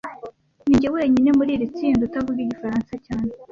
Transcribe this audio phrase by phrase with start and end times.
[0.67, 3.29] Ninjye wenyine muri iri tsinda utavuga igifaransa cyane